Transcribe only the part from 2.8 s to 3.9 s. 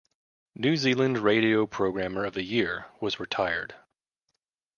was retired.